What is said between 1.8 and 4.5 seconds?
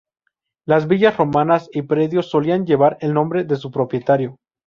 predios solían llevar el nombre de su propietario.